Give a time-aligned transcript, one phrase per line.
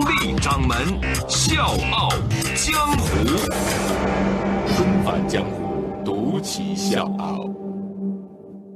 [0.00, 0.78] 独立掌门
[1.28, 2.08] 笑傲
[2.56, 3.06] 江湖，
[4.66, 7.69] 重返江湖，独骑笑傲。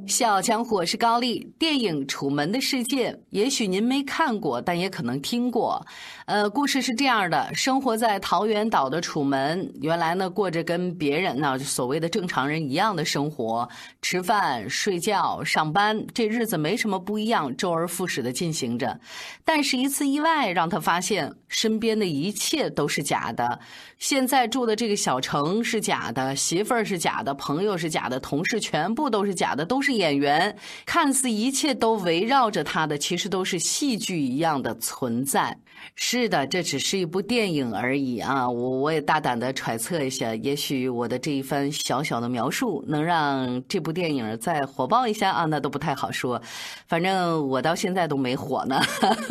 [0.06, 1.50] 笑傲江湖，我是高丽。
[1.58, 5.84] 电影《楚门的世界》，也许您没看过，但也可能听过。
[6.26, 13.68] 呃，故事是这样的：生活在桃源岛的楚门，原来呢过着跟别人呢所谓的正常人一样的生活，
[14.02, 18.98] 吃饭、睡觉、上班，这日子没什么不一样，周而复始的进行着。
[19.44, 23.58] 但是，一次意外让他发现，身边的一切都是假的。
[23.98, 30.56] 现在住的这个小城是假的，媳妇儿是假的，朋友是假的，同事全部都是假的，都是演员。
[30.84, 35.56] 看似一切都围绕着他的，其实都是戏剧一样的存在。
[35.96, 38.48] 是的，这只是一部电影而已啊！
[38.48, 46.40] 我我也大胆的揣测一下，也许我的这一番小小的描述能让这部电影再火爆一下啊，那都不太好说。
[46.88, 48.80] 反正我到现在都没火呢。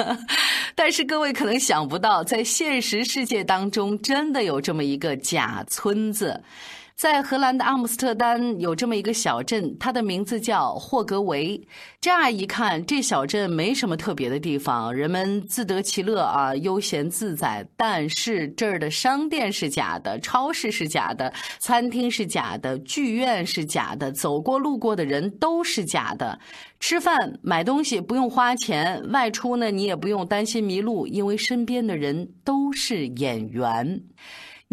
[0.76, 6.40] 但是各位可能想不到，在现实世界当中，真的有这么一个假村子。
[6.96, 11.60] 在荷兰的阿姆斯特丹有这么一个小镇，它的名字叫霍格维。
[12.00, 17.68] 乍一看，这小镇没什么特别的地方，人们自得其乐啊，悠闲自在。
[17.76, 26.40] 但是这儿的商店是假的，超市是假的，餐厅是假的，剧院是假的，走过路过的人都是假的。
[26.80, 34.02] 吃饭买东西不用花钱，外出呢你也不用担心迷路，因为身边的人都是演员。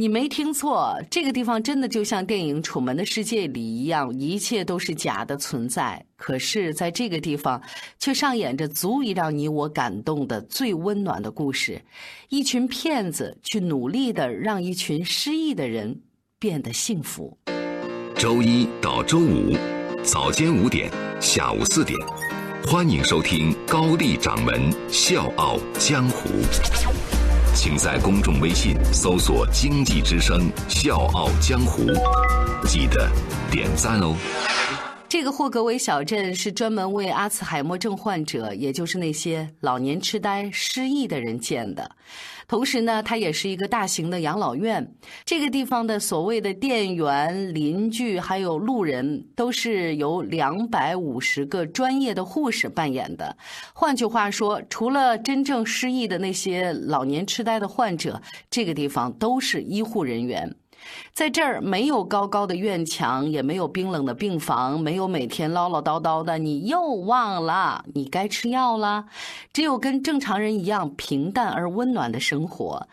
[0.00, 6.02] 你没听错，这个地方真的就像电影《楚门的世界》里一样，一切都是假的存在。
[6.16, 7.60] 可是，在这个地方，
[7.98, 11.78] 却上演着足以让你我感动的最温暖的故事：
[12.30, 16.00] 一群骗子去努力的让一群失意的人
[16.38, 17.36] 变得幸福。
[18.16, 19.54] 周一到周五，
[20.02, 21.94] 早间五点，下午四点，
[22.66, 26.30] 欢迎收听高丽掌门笑傲江湖。
[27.54, 31.84] 请在公众微信搜索“经济之声笑傲江湖”，
[32.66, 33.10] 记得
[33.50, 34.14] 点赞哦。
[35.08, 41.90] 这个霍格韦小镇是专门为阿茨海默症患者，也就是那些老年痴呆、失忆的人建的。
[42.50, 44.92] 同时呢，它也是一个大型的养老院。
[45.24, 53.36] 这个地方的所谓的店员、邻居还有路人，都是由两百五十个专业的护士扮演的。
[53.72, 60.52] 换句话说，除了真正失忆的那些老年痴呆的患者，这个地方都是医护人员。
[61.12, 69.06] 在这儿没有高高的院墙，也没有冰冷的病房，没有每天唠唠叨叨的“你又忘了，你该吃药了”，
[69.52, 72.88] 只有跟正常人一样平淡而温暖的生活。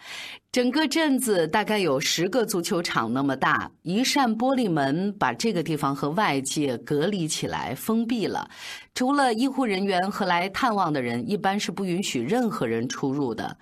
[0.49, 8.49] 整个镇子大概有十个足球场那么大，一扇玻璃门把这个地方和外界隔离起来，封闭了。
[8.97, 13.55] 除了医护人员和来探望的人，一般是不允许任何人出入的。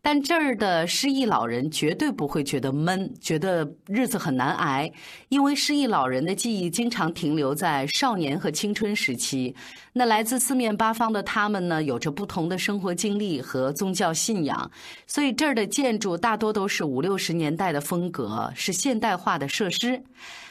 [0.00, 4.90] 但这儿的失忆老人绝对不会觉得闷，觉得日子很难挨，
[5.28, 9.54] 因为失忆老人的记忆经常停留在少年和青春时期。
[9.92, 14.70] 那来自四面八方的他们呢，有着不同的生活经历和宗教信仰，
[15.06, 20.02] 所以这儿的建筑大多都是五六十年代的风格，是现代化的设施。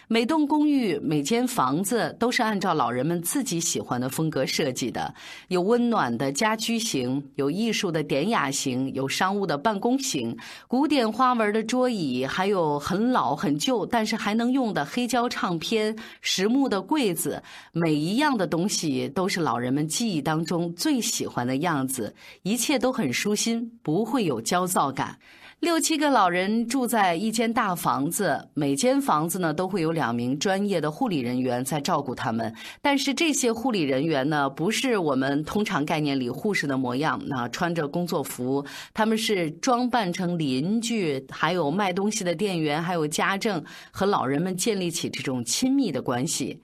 [0.09, 5.13] 每栋公寓、每间房子都是按照老人们自己喜欢的风格设计的，
[5.49, 10.33] 有温暖的家居型，有艺术的典雅型，有商务的办公型，
[10.65, 25.19] 古典花纹的桌椅，还有很老很旧但是还能用的黑胶唱片、实木的柜子，每一样的东西都是老人们记忆当中最喜欢的样子，一切都很舒心，不会有焦躁感。
[25.59, 32.53] 六七个老人住在一间大房子，每间房子呢都会有两名专业的护理人员在照顾他们。
[32.79, 46.61] 但是这些护理人员呢，不是我们通常概念里护士的模样，那穿着工作服，他们是装扮成邻居，还有卖东西的店员，还有家政，和老人们建立起这种亲密的关系。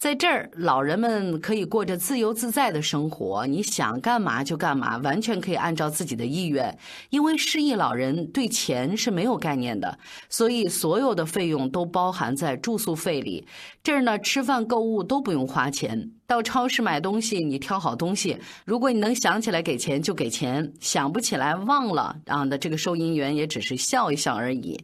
[0.00, 6.74] 在这儿，老人们可以过着自由自在的生活，你想干嘛就干嘛，完全可以按照自己的意愿。
[7.10, 9.98] 因为失忆老人对钱是没有概念的，
[10.30, 13.46] 所以所有的费用都包含在住宿费里。
[13.82, 16.10] 这儿呢，吃饭、购物都不用花钱。
[16.26, 24.80] 到超市买东西，你挑好东西，如果你能想起来给钱就给钱，想不起来忘了啊，那这个收银员也只是笑一笑而已。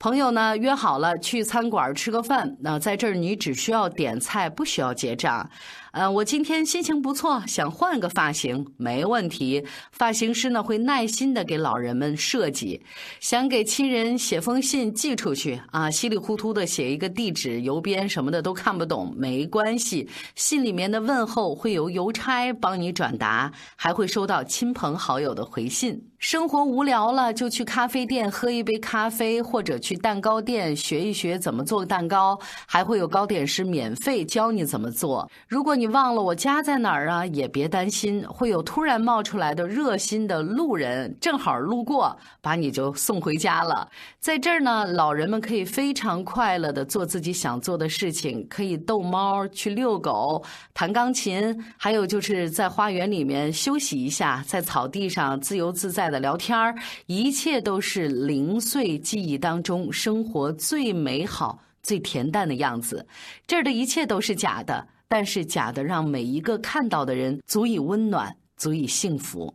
[0.00, 5.48] 朋友呢约好了去餐馆吃个饭，那在这儿你只需要点菜，不需要结账。
[5.92, 9.64] 呃，我今天心情不错，想换个发型，没问题。
[9.90, 12.80] 发型师呢会耐心的给老人们设计。
[13.20, 20.08] 想给亲人写封信寄出去啊，稀里糊涂的写一个地址、邮编什么的都看不懂，没关系。
[20.34, 25.98] 信里面的问候会由邮差帮你转达，还会收到亲朋好友的回信。
[26.18, 32.36] 生活无聊了，就去咖啡店喝一杯咖啡，或者去蛋糕店学一学怎么做蛋糕，
[32.66, 35.30] 还会有糕点师免费教你怎么做。
[35.46, 37.24] 如果你忘了我家在哪儿啊？
[37.26, 43.88] 也别担心，会有突然冒出来的热心的路人，正好路过，把你就送回家了。
[44.18, 50.42] 在这儿呢，老人们可以非常快乐的做自己想做的事情，可以逗猫、去遛狗、
[50.74, 56.74] 弹钢琴，还有就是在花园里面休息一下，在草地上自由自在的聊天儿，
[57.06, 63.06] 一切都是零碎记忆当中生活最美好、最恬淡的样子。
[63.46, 64.84] 这儿的一切都是假的。
[65.10, 69.54] 但是假的让每一个看到的人足以温暖，足以幸福。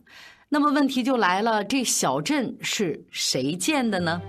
[0.49, 4.19] 那么问题就来了，这小镇是谁建的呢？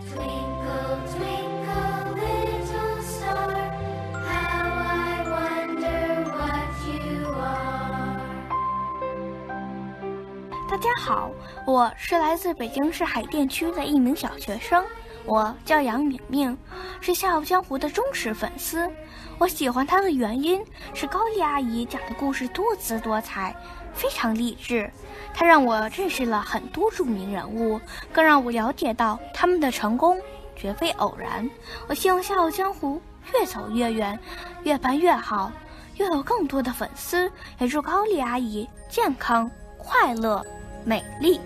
[10.70, 11.30] 大家好，
[11.66, 14.84] 我是来自北京市海淀区的一名小学生。
[15.26, 16.56] 我叫杨敏敏，
[17.00, 18.90] 是《笑傲江湖》的忠实粉丝。
[19.38, 20.62] 我喜欢她的原因
[20.92, 23.54] 是高丽阿姨讲的故事多姿多彩，
[23.94, 24.90] 非常励志。
[25.32, 27.80] 她让我认识了很多著名人物，
[28.12, 30.20] 更让我了解到他们的成功
[30.54, 31.48] 绝非偶然。
[31.88, 33.00] 我希望《笑傲江湖》
[33.38, 34.18] 越走越远，
[34.62, 35.50] 越办越好，
[35.96, 37.30] 拥有更多的粉丝。
[37.58, 40.44] 也祝高丽阿姨健康、快乐、
[40.84, 41.40] 美丽。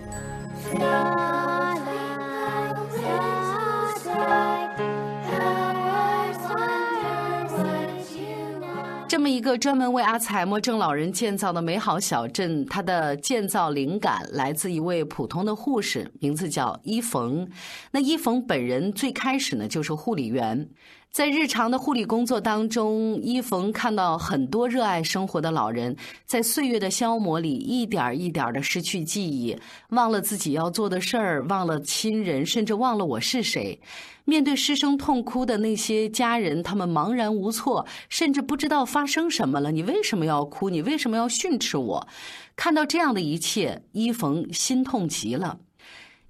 [9.39, 17.49] 一个专门为阿兹海默症老人建造的美好小镇，它的建造灵感来自一位普通的护士，名字叫伊冯。
[17.91, 20.67] 那伊冯本人最开始呢就是护理员。
[21.11, 25.95] 在日常的护理工作当中，伊冯看到很多热爱生活的老人
[26.25, 29.57] 在岁月的消磨里一点一点的失去记忆，
[29.89, 33.79] 忘了自己要做的事儿，忘了亲人，甚至忘了我是谁。
[34.23, 39.71] 面对失声痛哭的那些家人，他们茫然无措，甚至不知道发生什么了。
[39.71, 40.69] 你为什么要哭？
[40.69, 42.07] 你为什么要训斥我？
[42.55, 45.57] 看到这样的一切，伊冯心痛极了。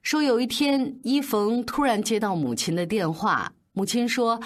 [0.02, 3.52] 说有一天，伊冯突然接到母亲的电话。
[3.80, 4.38] 母亲说：“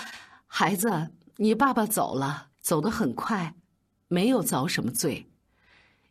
[0.45, 3.51] 孩子，你爸爸走了，走得很快，
[4.07, 5.25] 没有遭什么罪。”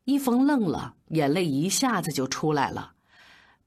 [0.03, 2.95] 伊冯愣了，眼泪一下子就出来了。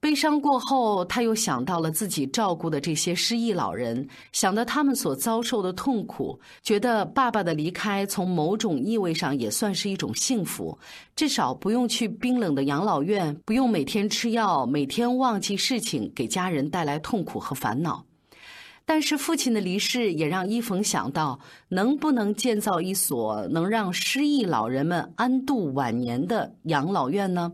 [0.02, 10.78] 悲伤过后，他又想到了自己照顾的这些失忆老人，想到他们所遭受的痛苦，觉得爸爸的离开从某种意味上也算是一种幸福，
[11.16, 18.04] 至少不用去冰冷的养老院，不用每天吃药，每天忘记事情，给家人带来痛苦和烦恼。
[18.86, 21.40] 但是父亲的离世也让伊冯想到，
[21.70, 27.52] 能不能建造一所能让失忆老人们安度晚年的养老院呢？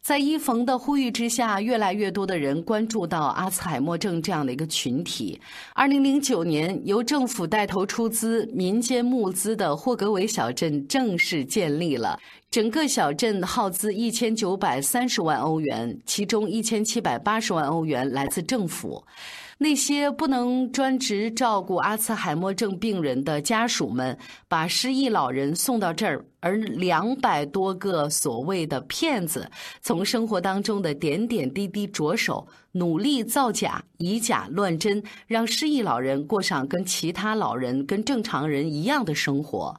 [0.00, 5.40] 在伊冯的呼吁之下，越来越多的人关注到阿兹海默症这样的一个群体。
[5.74, 12.20] 二零零九年，由政府带头出资、民间募资的霍格韦小镇正式建立了。
[12.50, 19.02] 整个小镇耗资一千九百三十万欧元，其中一千七百八十万欧元来自政府。
[19.58, 24.18] 那些不能专职照顾阿兹海默症病人的家属们，
[24.48, 39.76] 把失忆老人送到这儿，而两百多个所谓的骗子，从生活当中的点点滴滴着手，努力造假、以假乱真，让失忆老人过上跟其他老人、跟正常人一样的生活。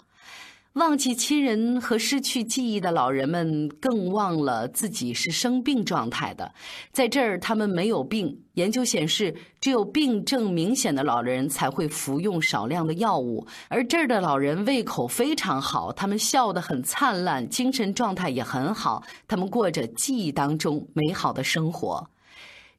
[0.75, 6.53] 忘记亲人和失去记忆的老人们，更忘了自己是生病状态的。
[6.91, 8.41] 在这儿，他们没有病。
[8.55, 13.47] 研究显示，只有病症明显的老人才会服用少量的药物。
[13.69, 19.01] 而这儿的老人胃口非常好，他们笑得很灿烂，精神状态也很好。
[19.29, 22.09] 他们过着记忆当中美好的生活。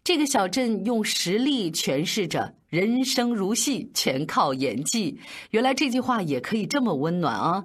[0.06, 5.18] 这个小镇用实力诠释着“人生如戏，全靠演技”。
[5.50, 7.64] 原来这句话也可以这么温暖啊！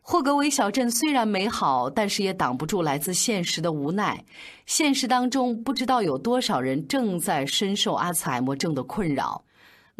[0.00, 4.24] 霍格韦小镇虽然美好，但是也挡不住来自现实的无奈。
[4.66, 9.42] 现实当中，不知道有多少人正在深受阿兹海默症的困扰。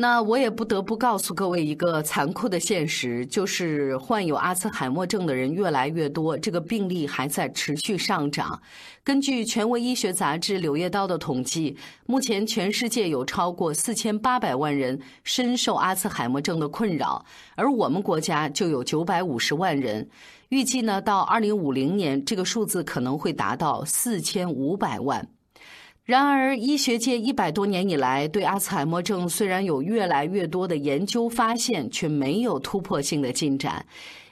[0.00, 8.58] 那我也不得不告诉各位一个残酷的现实，就是患有阿兹海默症的人越来越多，这个病例还在持续上涨。
[9.04, 11.76] 根据权威医学杂志《柳叶刀》的统计，
[12.06, 17.22] 目前全世界有超过四千八百万人深受阿兹海默症的困扰，
[17.54, 20.08] 而我们国家就有九百五十万人。
[20.48, 25.28] 预计呢，到二零五零年，这个数字可能会达到四千五百万。
[26.10, 33.86] 然而，医学界一百多年以来对阿兹海默症虽然有越来越多的研究发现，却没有突破性的进展。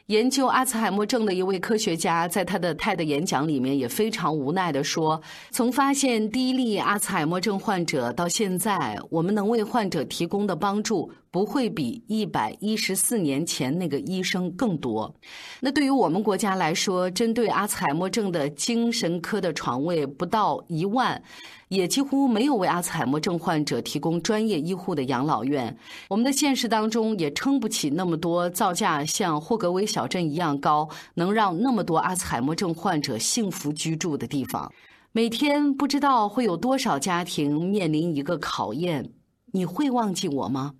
[0.06, 11.08] 研究阿兹海默症的一位科学家在他的 TED 演讲里面也非常无奈地说：“从发现第一例阿兹海默症患者到现在，我们能为患者提供的帮助。”
[11.38, 15.14] 不会比一百一十四年前那个医生更多。
[15.60, 21.22] 那对于我们国家来说，针对阿兹海默症的精神科的床位不到一万，
[21.68, 25.78] 也几乎没有为阿兹海默症患者提供专业医护的养老院。
[26.08, 34.68] 我们的现实当中也撑不起那么多造价像霍格威小镇一样高，能让那么多阿兹海默症患者幸福居住的地方。
[35.12, 39.12] 每天不知道会有多少家庭面临一个考验：
[39.52, 40.74] 你会忘记我吗？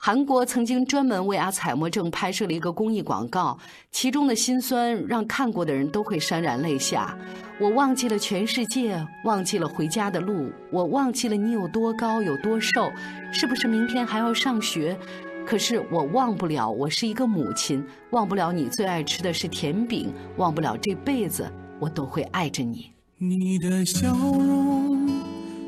[0.00, 3.58] 韩国曾经专门为阿兹海默症拍摄了一个公益广告，
[3.90, 7.18] 其中的辛酸让看过的人都会潸然泪下。
[7.58, 12.92] 我忘记了全世界，忘记了回家的路，我忘记了你有多高有多瘦，
[13.32, 14.96] 是不是明天还要上学？
[15.44, 21.50] 可是我忘不了，我是一个母亲，忘不了你最爱吃的是甜饼，忘不了这辈子
[21.80, 22.92] 我都会爱着你。
[23.18, 25.10] 你的笑容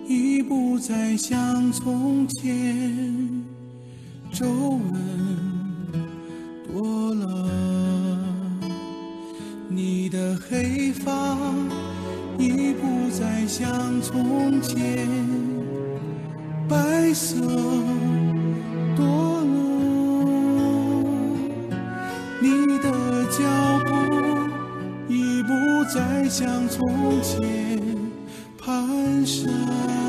[0.07, 3.50] 已不再像从前。
[4.33, 4.93] 皱纹
[6.67, 7.49] 多了，
[9.69, 11.37] 你的黑发
[12.39, 15.09] 已不再像从前
[16.69, 17.37] 白色
[18.97, 19.05] 多
[19.43, 19.49] 了，
[22.41, 22.91] 你的
[23.31, 23.45] 脚
[23.85, 23.91] 步
[25.09, 25.51] 已不
[25.93, 26.89] 再像从
[27.21, 27.79] 前
[28.59, 30.00] 蹒跚。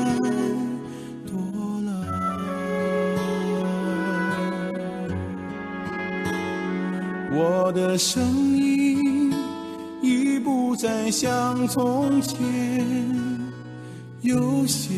[7.72, 8.22] 的声
[8.56, 9.32] 音
[10.02, 12.38] 已不再像从前
[14.20, 14.88] 有些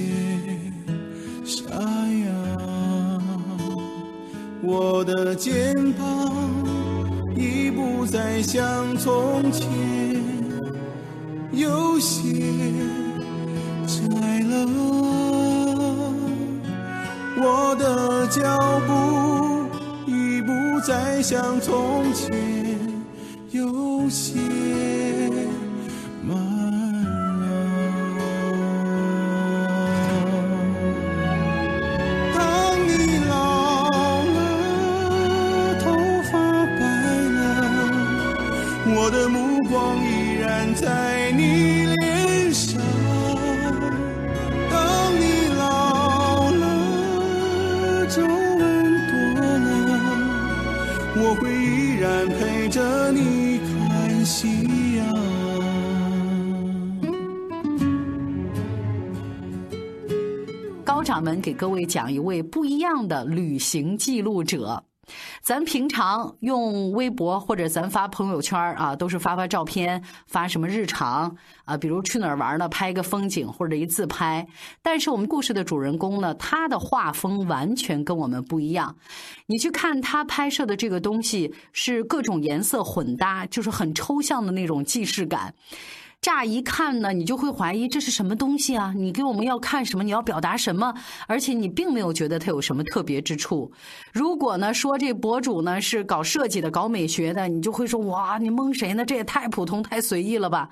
[1.44, 2.32] 沙哑，
[4.60, 6.32] 我的肩膀
[7.36, 9.68] 已不再像从前
[11.52, 12.50] 有些
[13.86, 14.66] 窄了，
[17.36, 19.23] 我的脚步。
[20.86, 22.30] 再像从前
[23.52, 25.33] 有些。
[51.64, 55.10] 依然陪着你看夕阳。
[60.84, 64.84] 高掌门给各位讲一位不一样的旅行记录者。
[65.42, 74.46] 咱平常用微博或者咱发朋友圈啊，都是发发照片，发什么日常啊，比如去哪儿玩呢，拍个风景或者一自拍。
[74.82, 78.96] 但是我们故事的主人公呢，他的画风完全跟我们不一样。
[79.46, 85.54] 你去看他拍摄的这个东西，是各种颜色混搭，就是很抽象的那种既视感。
[86.20, 88.94] 乍一看呢，你就会怀疑这是什么东西啊？
[88.96, 90.02] 你给我们要看什么？
[90.02, 90.94] 你要表达什么？
[91.26, 93.70] 而且你并没有觉得它有什么特别之处。
[94.14, 99.04] 如果呢说这博主呢是搞设计的、搞美学的，你就会说哇，你蒙谁呢？
[99.04, 100.70] 这也太普通、太随意了吧？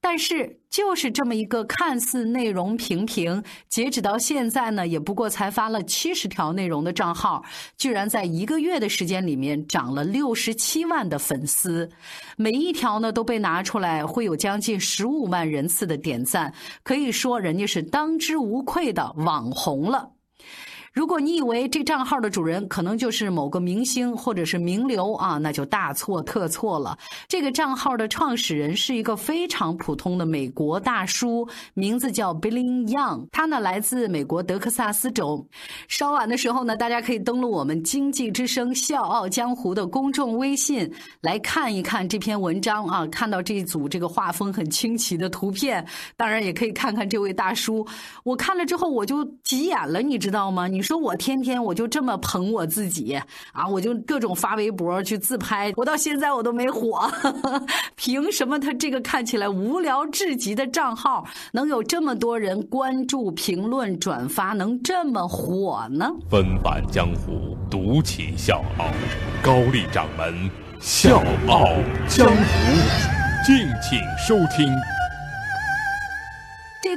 [0.00, 7.44] 但是，就是这么一个看似内容平平，截止到现在呢，也不过才发了七十条内容的账号，
[7.76, 11.88] 居然在一个月的时间里面涨了六十七万的粉丝，
[12.36, 20.10] 每一条呢都被拿出来，会有将近十五万人次的点赞，可以说人家是当之无愧的网红了。
[20.92, 26.98] 如果你以为这账号的主人可能就是某个明星或者是名流啊，那就大错特错了。
[27.28, 33.28] 这个账号的创始人是一个非常普通的美国大叔，名字叫 Billy Young。
[33.30, 35.46] 他呢来自美国德克萨斯州。
[35.86, 45.86] 稍晚的时候呢，大家可以登录我们经济之声《笑傲江湖》的公众微信来看一看这篇文章啊，看到这一组这个画风很清奇的图片。
[46.16, 47.86] 当然也可以看看这位大叔。
[48.24, 50.66] 我看了之后我就急眼了，你知道吗？
[50.66, 50.79] 你。
[50.80, 53.14] 你说我天天我就这么捧我自己
[53.52, 57.06] 啊，我就各种发微博去自拍，我到现在我都没火，
[57.96, 61.22] 凭什么他这个看起来无聊至极的账号
[61.52, 66.10] 能有这么多人关注、评论、转发，能这么火呢？
[66.30, 68.86] 纷繁江湖，独起笑傲，
[69.42, 71.66] 高丽掌门笑傲
[72.08, 72.34] 江湖，
[73.44, 74.74] 敬请收听。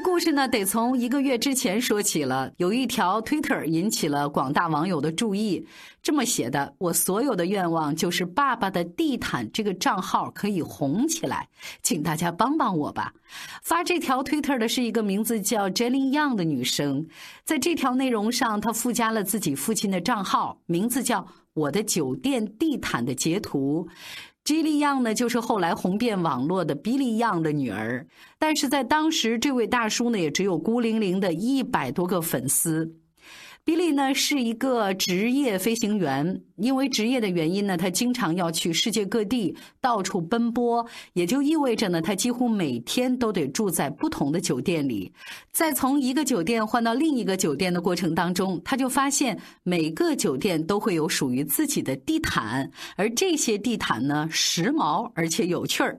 [0.04, 2.52] 故事呢，得从一个月之前说起了。
[2.58, 5.66] 有一条 Twitter 引起了广大网友的注意，
[6.02, 11.48] 这么写的：“我所有的愿望就是爸爸的地毯这个账号可以红起来，
[11.82, 13.14] 请大家帮帮我吧。”
[13.64, 17.08] 发这条 Twitter 的是一个名字叫 Jenny Young 的女生，
[17.46, 23.88] 在这条内容上，她附加了自己父亲的账号，名字叫“我的酒店地毯”的截图。
[24.44, 28.06] 吉利样呢，就是后来红遍网络的比利样的女儿，
[28.38, 32.94] 但是在当时，这位大叔呢，也只有孤零零的一百多个粉丝。
[33.66, 45.10] 比利呢是一个职业飞行员，因为职业的原因呢，他经常要去世界各地到处奔波，也就意味着呢，他几乎每天都得住在不同的酒店里。
[45.54, 55.98] 在从一个酒店换到另一个酒店的过程当中，他就发现每个酒店都会有属于自己的地毯，而这些地毯呢，时髦而且有趣儿。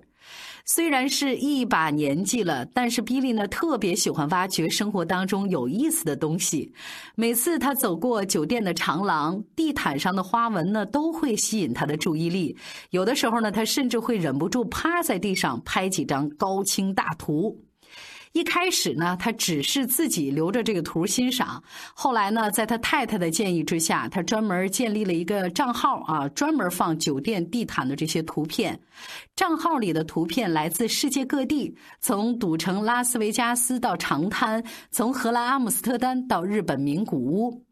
[0.66, 6.72] 虽然是一把年纪了，但是比利呢特别喜欢挖掘生活当中有意思的东西。
[7.14, 12.56] 每次他走过酒店的长廊，地毯上的花纹呢都会吸引他的注意力。
[12.90, 17.63] 有的时候呢，他甚至会忍不住趴在地上拍几张高清大图。
[18.34, 21.62] 一开始呢，他只是自己留着这个图欣赏。
[21.94, 28.78] 后来呢，在他太太的建议之下，他专门建立了一个账号啊，专门放酒店地毯的这些图片。
[29.36, 37.63] 账号里的图片来自世界各地，从赌城拉斯维加斯到长滩，从荷兰阿姆斯特丹到日本名古屋。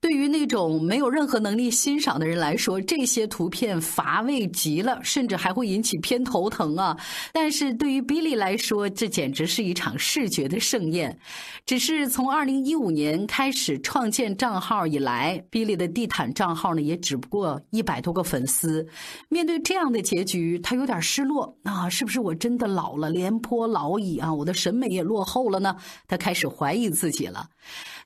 [0.00, 6.96] 对于那种没有任何能力欣赏的人来说，这些图片乏味极了，甚至还会引起偏头疼啊！
[7.32, 11.18] 但是对于 Billy 来说，这简直是一场视觉的盛宴。
[11.66, 18.86] 只是从2015年开始创建账号以来，Billy 的地毯账号呢，也只不过一百多个粉丝。
[19.28, 21.88] 面对这样的结局，他有点失落啊！
[21.88, 24.32] 是不是我真的老了，廉颇老矣啊？
[24.32, 25.74] 我的审美也落后了呢？
[26.06, 27.48] 他开始怀疑自己了。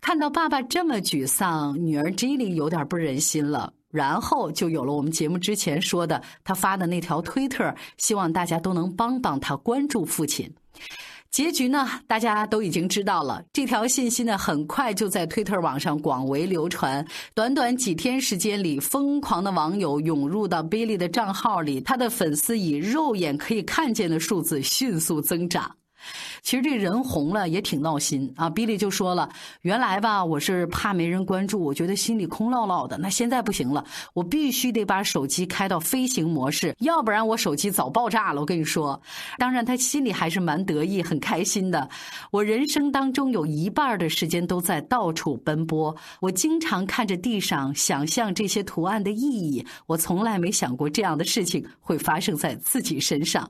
[0.01, 10.53] 看到爸爸这么沮丧，女儿 Jilly 有点不忍心了，然后就有了我们节目之前说的他发的那条推特，希望大家都能帮帮他，关注父亲。
[11.31, 13.43] 结局呢，大家都已经知道了。
[13.55, 17.03] 这条信息呢，很快就在推特网上广为流传。
[17.35, 25.75] 短短几天时间里，疯狂的网友涌入到 Billy 的账号里，他的粉丝以肉眼可以看见的数字迅速增长。
[26.43, 28.51] 其实这人红了也挺闹心啊！
[28.51, 29.29] 比利就说了
[29.63, 32.99] ：“原来吧，我是怕没人关注，我觉得心里空落落的。
[32.99, 38.41] 那现在不行了，我必须得把手机开到飞行模式，要不然我手机早爆炸了。
[38.41, 39.01] 我跟你说，
[39.39, 41.89] 当然他心里还是蛮得意、很开心的。
[42.33, 49.65] 我人生当中有一半的时间都在到处奔波，我经常看着地上，想象这些图案的意义。
[49.87, 53.49] 我从来没想过这样的事情会发生在自己身上。”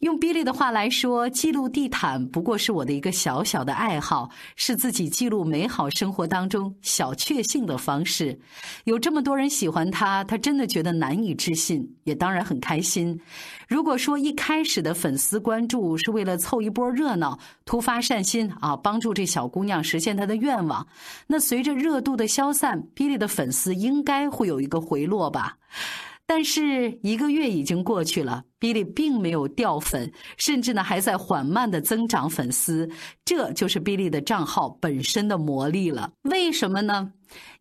[0.00, 8.38] 用 Billy 的话来说，记录地毯不过是我的一个小小的爱好，是自己记录美好生活当中小确幸的方式。
[8.84, 13.18] 有这么多人喜欢他，他真的觉得难以置信，也当然很开心。
[13.66, 20.86] 如果说一开始的粉丝关注是为了凑一波热闹、突发善心啊，帮助这小姑娘实现她的愿望，
[21.26, 25.56] 那随着热度的消散，Billy 的粉丝应该会有一个回落吧。
[26.30, 32.86] 但是一个月已经过去了，Billy 并没有掉粉，甚至呢还在缓慢的增长粉丝，
[33.24, 36.12] 这就是 Billy 的账号本身的魔力了。
[36.24, 37.10] 为什么呢？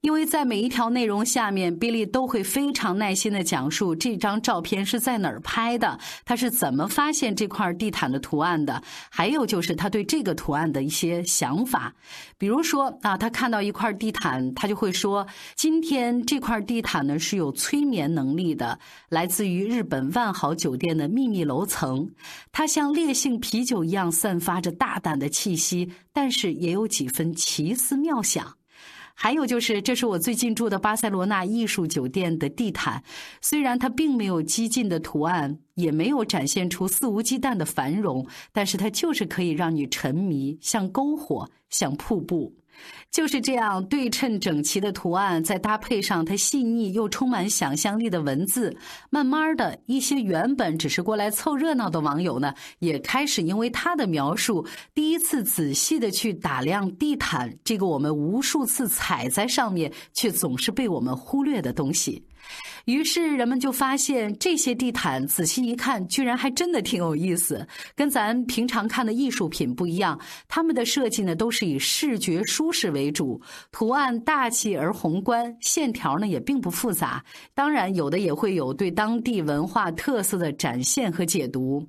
[0.01, 11.93] 因为在每一条内容下面比利都会非常耐心的讲述这张照片是在哪儿拍的，他是怎么发现这块地毯的图案的，还有就是他对这个图案的一些想法。
[12.37, 15.25] 比如说啊，他看到一块地毯，他就会说
[15.55, 22.09] ：“今天这块地毯呢是有催眠能力的，来自于日本万豪酒店的秘密楼层，
[22.51, 28.56] 它像烈性啤酒一样散发着大胆的气息，但是也有几分奇思妙想。”
[29.19, 33.03] 还有就是，这是我最近住的巴塞罗那艺术酒店的地毯。
[33.41, 42.53] 虽然它并没有激进的图案，也没有展现出肆无忌惮的繁荣，但是它就是可以让你沉迷，像篝火，像瀑布。
[43.11, 48.75] 就是这样对称整齐的图案，再搭配上它细腻又充满想象力的文字，
[49.09, 62.23] 慢慢的一些原本只是过来凑热闹的网友呢，也开始因为他的描述，第一次仔细的去打量地毯这个我们无数次踩在上面，却总是被我们忽略的东西。
[62.85, 70.17] 于是人们就发现，这些地毯仔细一看，居然还真的挺有意思，跟咱平常看的艺术品不一样。
[70.47, 77.23] 他们的设计呢，都是以视觉舒适为主，图案大气而宏观，线条呢也并不复杂。
[77.53, 81.85] 当然，有的也会有对当地文化特色的展现和解读。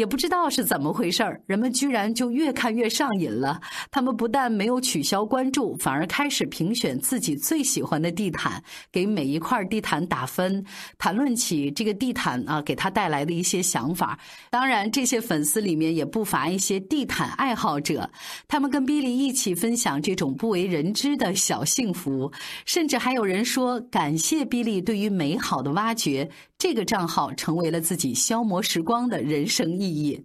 [0.00, 3.60] 也不知道是怎么回事儿，人们居然就越看越上瘾了。
[3.90, 10.64] 他们不但没有取消关注，反而开始评选自己最喜欢的地毯，给每一块地毯打分，
[10.96, 14.18] 谈论起这个地毯啊给他带来的一些想法。
[14.48, 18.10] 当然，这些粉丝里面也不乏一些地毯爱好者，
[18.48, 22.32] 他们跟比利一起分享这种不为人知的小幸福，
[22.64, 26.30] 甚至还有人说感谢比利对于美好的挖掘。
[26.56, 30.22] 这个账号成为了自己消磨时光的人生意义。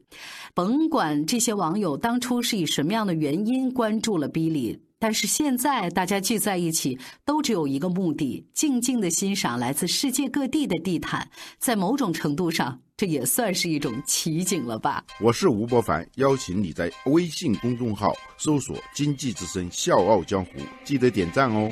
[0.54, 11.30] 甭管这些网友当初是以什么样的原因关注了 Billy，但是现在大家聚在一起，都只有一个目的：静静的欣赏来自世界各地的地毯。
[11.60, 15.04] 在某种程度上，这也算是一种奇景了吧？
[15.20, 20.52] 我是吴伯凡，邀请你在微信公众号搜索“经济之声笑傲江湖”，
[20.86, 21.70] 记得点赞哦。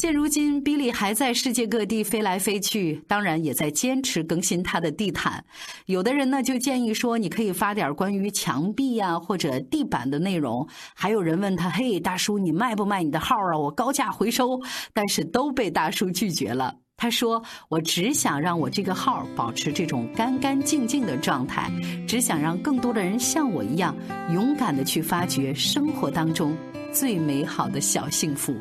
[0.00, 5.44] 现如今，比利还在世界各地飞来飞去，当然也在坚持更新他的地毯。
[5.84, 10.66] 有的人呢就建议说，你可以发点关于墙壁呀或者地板的内容。
[10.94, 13.58] 还有人问他：“嘿，大叔，你卖不卖你的号啊？
[13.58, 14.58] 我高价回收。”
[14.94, 16.74] 但是都被大叔拒绝了。
[16.96, 21.70] 他说：“我只想让我这个号保持这种干干净净的状态，
[22.08, 23.94] 只想让更多的人像我一样，
[24.32, 26.56] 勇敢的去发掘生活当中
[26.90, 28.56] 最美好的小幸福。”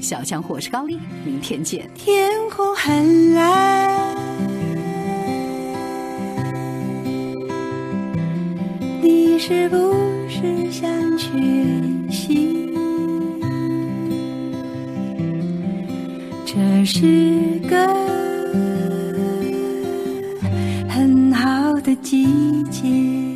[0.00, 1.90] 小江湖，我是高丽，明天见。
[1.94, 4.16] 天空很蓝，
[9.02, 9.76] 你是不
[10.28, 11.28] 是想去
[12.10, 12.72] 西？
[16.46, 17.86] 这是个
[20.88, 23.27] 很好的季节。